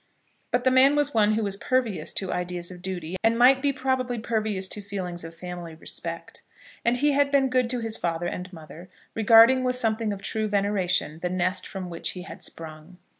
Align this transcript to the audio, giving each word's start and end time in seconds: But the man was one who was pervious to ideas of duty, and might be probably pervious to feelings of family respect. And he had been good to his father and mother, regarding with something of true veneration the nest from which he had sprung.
But 0.49 0.63
the 0.63 0.71
man 0.71 0.95
was 0.95 1.13
one 1.13 1.33
who 1.33 1.43
was 1.43 1.57
pervious 1.57 2.11
to 2.13 2.33
ideas 2.33 2.71
of 2.71 2.81
duty, 2.81 3.17
and 3.23 3.37
might 3.37 3.61
be 3.61 3.71
probably 3.71 4.17
pervious 4.17 4.67
to 4.69 4.81
feelings 4.81 5.23
of 5.23 5.35
family 5.35 5.75
respect. 5.75 6.41
And 6.83 6.97
he 6.97 7.11
had 7.11 7.29
been 7.29 7.51
good 7.51 7.69
to 7.69 7.81
his 7.81 7.97
father 7.97 8.25
and 8.25 8.51
mother, 8.51 8.89
regarding 9.13 9.63
with 9.63 9.75
something 9.75 10.11
of 10.11 10.23
true 10.23 10.47
veneration 10.47 11.19
the 11.19 11.29
nest 11.29 11.67
from 11.67 11.87
which 11.91 12.13
he 12.17 12.23
had 12.23 12.41
sprung. 12.41 12.97